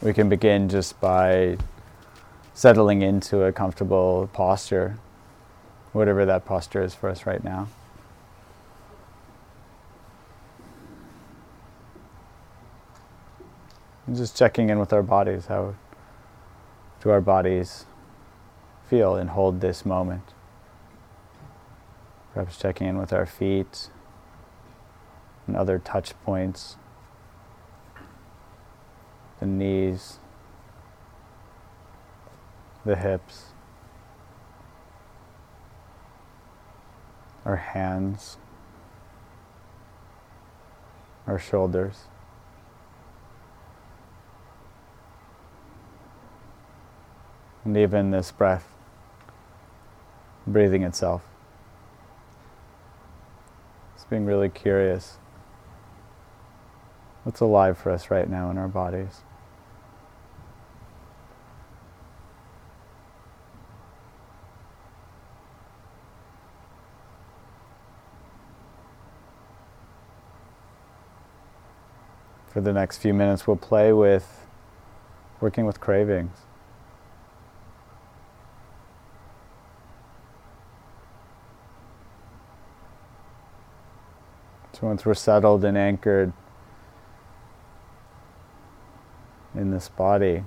We 0.00 0.12
can 0.12 0.28
begin 0.28 0.68
just 0.68 1.00
by 1.00 1.58
settling 2.54 3.02
into 3.02 3.42
a 3.42 3.52
comfortable 3.52 4.30
posture, 4.32 4.96
whatever 5.92 6.24
that 6.24 6.44
posture 6.44 6.82
is 6.82 6.94
for 6.94 7.08
us 7.08 7.26
right 7.26 7.42
now. 7.42 7.66
And 14.06 14.16
just 14.16 14.36
checking 14.36 14.70
in 14.70 14.78
with 14.78 14.92
our 14.92 15.02
bodies. 15.02 15.46
How 15.46 15.74
do 17.02 17.10
our 17.10 17.20
bodies 17.20 17.84
feel 18.88 19.16
and 19.16 19.30
hold 19.30 19.60
this 19.60 19.84
moment? 19.84 20.22
Perhaps 22.34 22.56
checking 22.56 22.86
in 22.86 22.98
with 22.98 23.12
our 23.12 23.26
feet 23.26 23.90
and 25.48 25.56
other 25.56 25.80
touch 25.80 26.12
points, 26.24 26.76
the 29.40 29.46
knees, 29.46 30.18
the 32.84 32.96
hips, 32.96 33.52
our 37.44 37.56
hands, 37.56 38.36
our 41.26 41.38
shoulders. 41.38 42.04
And 47.64 47.76
even 47.76 48.10
this 48.10 48.30
breath, 48.30 48.66
breathing 50.46 50.82
itself. 50.82 51.22
It's 53.94 54.04
being 54.04 54.24
really 54.24 54.48
curious. 54.48 55.18
What's 57.24 57.40
alive 57.40 57.76
for 57.76 57.90
us 57.90 58.10
right 58.10 58.28
now 58.28 58.50
in 58.50 58.56
our 58.56 58.68
bodies? 58.68 59.20
For 72.58 72.62
the 72.62 72.72
next 72.72 72.98
few 72.98 73.14
minutes, 73.14 73.46
we'll 73.46 73.56
play 73.56 73.92
with 73.92 74.44
working 75.40 75.64
with 75.64 75.78
cravings. 75.78 76.36
So 84.72 84.88
once 84.88 85.06
we're 85.06 85.14
settled 85.14 85.64
and 85.64 85.78
anchored 85.78 86.32
in 89.54 89.70
this 89.70 89.88
body, 89.88 90.42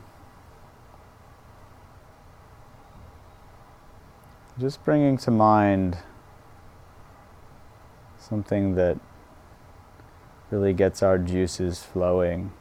just 4.59 4.83
bringing 4.83 5.17
to 5.19 5.31
mind 5.31 5.97
something 8.17 8.75
that 8.75 8.99
really 10.51 10.73
gets 10.73 11.01
our 11.01 11.17
juices 11.17 11.81
flowing. 11.81 12.51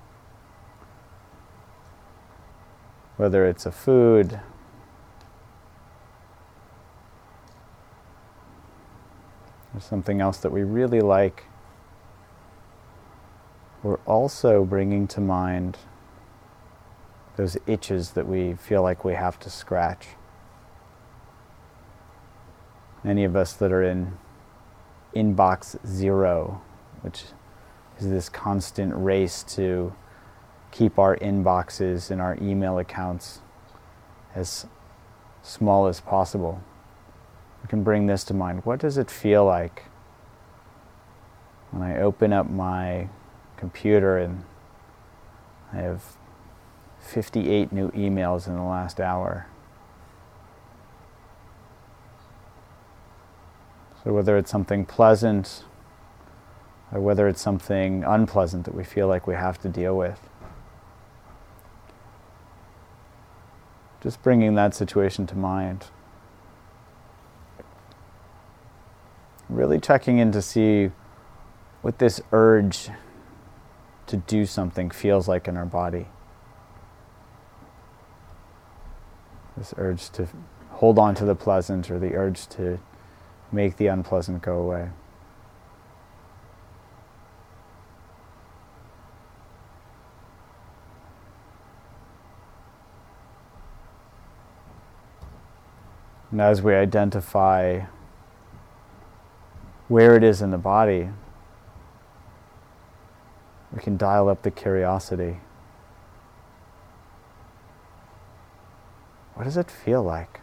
Whether 3.17 3.47
it's 3.47 3.67
a 3.67 3.73
food, 3.73 4.41
or 9.75 9.81
something 9.81 10.21
else 10.21 10.39
that 10.39 10.51
we 10.51 10.63
really 10.63 11.01
like 11.01 11.45
we're 13.83 14.01
also 14.07 14.65
bringing 14.65 15.07
to 15.09 15.21
mind 15.21 15.79
those 17.37 17.57
itches 17.67 18.11
that 18.11 18.27
we 18.27 18.55
feel 18.55 18.83
like 18.83 19.05
we 19.05 19.15
have 19.15 19.39
to 19.41 19.49
scratch. 19.49 20.09
Any 23.05 23.25
of 23.25 23.35
us 23.35 23.55
that 23.55 23.73
are 23.73 23.83
in 23.83 24.19
inbox 25.17 25.77
zero, 25.87 26.61
which 27.01 27.25
is 28.01 28.09
this 28.09 28.29
constant 28.29 28.93
race 28.95 29.43
to 29.43 29.95
keep 30.71 30.99
our 30.99 31.17
inboxes 31.17 32.11
and 32.11 32.21
our 32.21 32.37
email 32.41 32.79
accounts 32.79 33.41
as 34.35 34.67
small 35.43 35.87
as 35.87 36.01
possible. 36.01 36.63
We 37.63 37.69
can 37.69 37.83
bring 37.83 38.07
this 38.07 38.25
to 38.25 38.35
mind. 38.35 38.65
What 38.65 38.81
does 38.81 38.97
it 38.97 39.11
feel 39.11 39.45
like 39.45 39.85
when 41.71 41.83
I 41.83 42.01
open 42.01 42.33
up 42.33 42.49
my 42.49 43.09
computer 43.57 44.19
and 44.19 44.45
I 45.73 45.77
have 45.77 46.03
58 47.01 47.73
new 47.73 47.91
emails 47.91 48.47
in 48.47 48.57
the 48.57 48.63
last 48.63 49.01
hour. 49.01 49.47
So, 54.03 54.13
whether 54.13 54.39
it's 54.39 54.51
something 54.51 54.87
pleasant 54.87 55.65
or 56.93 57.01
whether 57.01 57.29
it's 57.29 57.41
something 57.41 58.05
unpleasant 58.05 58.65
that 58.65 58.75
we 58.75 58.85
feel 58.85 59.07
like 59.07 59.27
we 59.27 59.35
have 59.35 59.59
to 59.61 59.69
deal 59.69 59.97
with, 59.97 60.21
just 64.03 64.23
bringing 64.23 64.55
that 64.55 64.75
situation 64.75 65.27
to 65.27 65.37
mind. 65.37 65.87
Really 69.49 69.79
checking 69.81 70.19
in 70.19 70.33
to 70.33 70.43
see 70.43 70.91
what 71.83 71.99
this 71.99 72.21
urge 72.33 72.89
to 74.07 74.17
do 74.17 74.47
something 74.47 74.91
feels 74.91 75.29
like 75.29 75.47
in 75.49 75.57
our 75.57 75.67
body. 75.67 76.07
This 79.57 79.75
urge 79.77 80.11
to 80.11 80.29
hold 80.71 80.99
on 80.99 81.15
to 81.17 81.25
the 81.25 81.35
pleasant 81.35 81.91
or 81.91 81.99
the 81.99 82.15
urge 82.15 82.49
to 82.49 82.79
make 83.53 83.77
the 83.77 83.89
unpleasant 83.89 84.43
go 84.43 84.59
away. 84.59 84.91
And 96.41 96.49
as 96.49 96.63
we 96.63 96.75
identify 96.75 97.83
where 99.89 100.17
it 100.17 100.25
is 100.25 100.41
in 100.41 100.51
the 100.51 100.57
body, 100.57 101.11
we 103.71 103.81
can 103.83 103.99
dial 103.99 104.31
up 104.31 104.41
the 104.41 104.51
curiosity. 104.51 105.41
What 109.35 109.45
does 109.45 109.59
it 109.59 109.71
feel 109.71 110.03
like? 110.03 110.41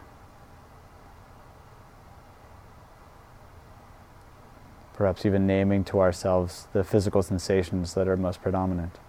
Perhaps 4.94 5.26
even 5.26 5.48
naming 5.48 5.84
to 5.86 6.00
ourselves 6.00 6.68
the 6.74 6.84
physical 6.84 7.24
sensations 7.24 7.96
that 7.96 8.08
are 8.08 8.16
most 8.16 8.44
predominant. 8.44 9.00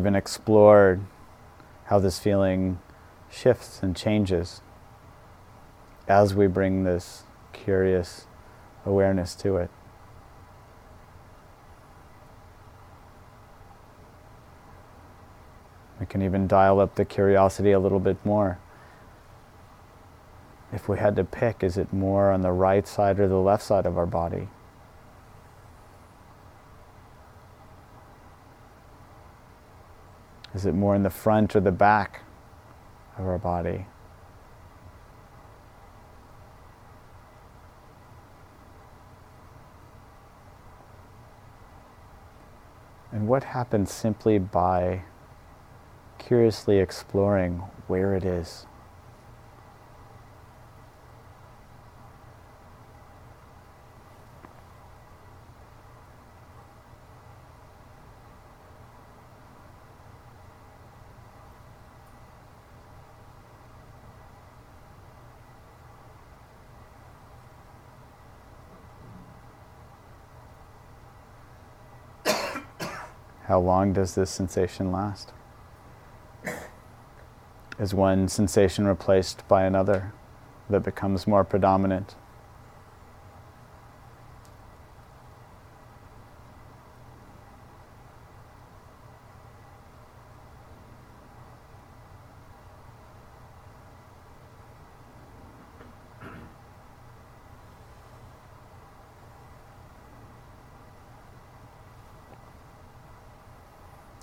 Even 0.00 0.14
explore 0.14 0.98
how 1.84 1.98
this 1.98 2.18
feeling 2.18 2.78
shifts 3.30 3.82
and 3.82 3.94
changes 3.94 4.62
as 6.08 6.34
we 6.34 6.46
bring 6.46 6.84
this 6.84 7.24
curious 7.52 8.24
awareness 8.86 9.34
to 9.34 9.58
it. 9.58 9.68
We 16.00 16.06
can 16.06 16.22
even 16.22 16.48
dial 16.48 16.80
up 16.80 16.94
the 16.94 17.04
curiosity 17.04 17.72
a 17.72 17.78
little 17.78 18.00
bit 18.00 18.16
more. 18.24 18.58
If 20.72 20.88
we 20.88 20.96
had 20.96 21.14
to 21.16 21.24
pick, 21.24 21.62
is 21.62 21.76
it 21.76 21.92
more 21.92 22.30
on 22.30 22.40
the 22.40 22.52
right 22.52 22.88
side 22.88 23.20
or 23.20 23.28
the 23.28 23.36
left 23.36 23.62
side 23.62 23.84
of 23.84 23.98
our 23.98 24.06
body? 24.06 24.48
Is 30.54 30.66
it 30.66 30.74
more 30.74 30.96
in 30.96 31.02
the 31.02 31.10
front 31.10 31.54
or 31.54 31.60
the 31.60 31.72
back 31.72 32.22
of 33.16 33.26
our 33.26 33.38
body? 33.38 33.86
And 43.12 43.28
what 43.28 43.44
happens 43.44 43.92
simply 43.92 44.38
by 44.38 45.02
curiously 46.18 46.78
exploring 46.78 47.62
where 47.86 48.14
it 48.14 48.24
is? 48.24 48.66
How 73.50 73.58
long 73.58 73.92
does 73.92 74.14
this 74.14 74.30
sensation 74.30 74.92
last? 74.92 75.32
Is 77.80 77.92
one 77.92 78.28
sensation 78.28 78.86
replaced 78.86 79.42
by 79.48 79.64
another 79.64 80.12
that 80.68 80.84
becomes 80.84 81.26
more 81.26 81.42
predominant? 81.42 82.14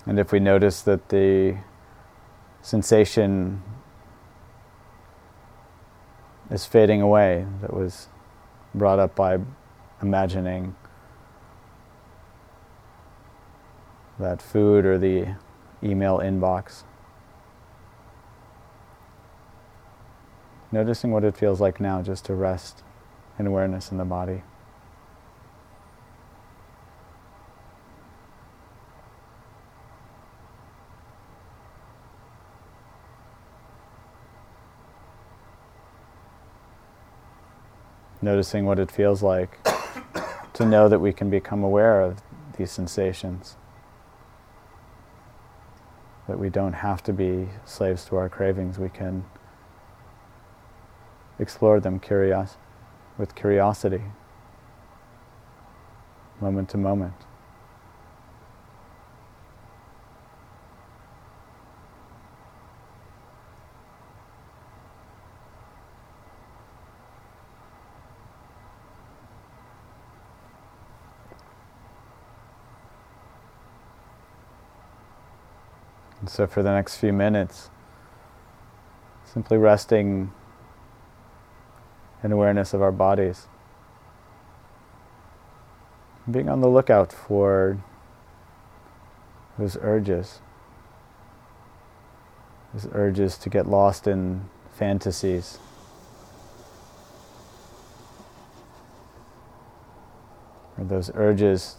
And 0.08 0.18
if 0.18 0.32
we 0.32 0.40
notice 0.40 0.80
that 0.82 1.10
the 1.10 1.58
sensation 2.62 3.62
is 6.50 6.64
fading 6.64 7.02
away, 7.02 7.46
that 7.60 7.74
was 7.74 8.08
brought 8.74 8.98
up 8.98 9.14
by 9.14 9.38
imagining 10.00 10.74
that 14.18 14.40
food 14.40 14.86
or 14.86 14.96
the 14.96 15.34
email 15.82 16.20
inbox. 16.20 16.84
Noticing 20.72 21.10
what 21.10 21.22
it 21.22 21.36
feels 21.36 21.60
like 21.60 21.80
now 21.80 22.00
just 22.00 22.24
to 22.24 22.34
rest 22.34 22.82
in 23.38 23.46
awareness 23.46 23.92
in 23.92 23.98
the 23.98 24.06
body. 24.06 24.42
Noticing 38.20 38.64
what 38.64 38.78
it 38.78 38.90
feels 38.90 39.22
like 39.22 39.58
to 40.52 40.64
know 40.64 40.88
that 40.88 40.98
we 40.98 41.12
can 41.12 41.30
become 41.30 41.62
aware 41.62 42.00
of 42.00 42.22
these 42.56 42.70
sensations. 42.70 43.56
That 46.26 46.38
we 46.38 46.50
don't 46.50 46.74
have 46.74 47.02
to 47.04 47.12
be 47.12 47.48
slaves 47.64 48.04
to 48.06 48.16
our 48.16 48.28
cravings. 48.28 48.78
We 48.78 48.88
can 48.88 49.24
explore 51.38 51.80
them 51.80 52.00
curios- 52.00 52.56
with 53.16 53.34
curiosity, 53.34 54.02
moment 56.40 56.68
to 56.70 56.76
moment. 56.76 57.14
And 76.20 76.28
so 76.28 76.46
for 76.46 76.62
the 76.62 76.72
next 76.72 76.96
few 76.96 77.12
minutes, 77.12 77.70
simply 79.24 79.56
resting 79.56 80.32
in 82.22 82.32
awareness 82.32 82.74
of 82.74 82.82
our 82.82 82.92
bodies. 82.92 83.46
Being 86.28 86.48
on 86.48 86.60
the 86.60 86.68
lookout 86.68 87.12
for 87.12 87.78
those 89.58 89.76
urges, 89.80 90.40
those 92.72 92.88
urges 92.92 93.38
to 93.38 93.48
get 93.48 93.66
lost 93.66 94.06
in 94.06 94.48
fantasies. 94.74 95.58
Or 100.76 100.84
those 100.84 101.10
urges 101.14 101.76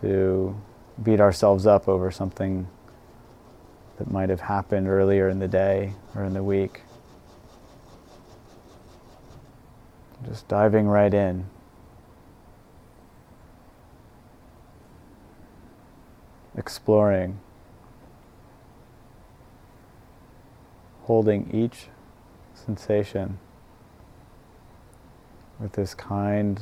to 0.00 0.56
beat 1.02 1.20
ourselves 1.20 1.66
up 1.66 1.88
over 1.88 2.10
something 2.10 2.68
that 4.02 4.10
might 4.10 4.30
have 4.30 4.40
happened 4.40 4.88
earlier 4.88 5.28
in 5.28 5.38
the 5.38 5.46
day 5.46 5.92
or 6.16 6.24
in 6.24 6.34
the 6.34 6.42
week. 6.42 6.80
Just 10.26 10.48
diving 10.48 10.88
right 10.88 11.14
in. 11.14 11.46
Exploring. 16.56 17.38
Holding 21.02 21.48
each 21.54 21.86
sensation 22.54 23.38
with 25.60 25.74
this 25.74 25.94
kind, 25.94 26.60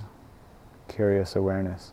curious 0.88 1.34
awareness. 1.34 1.92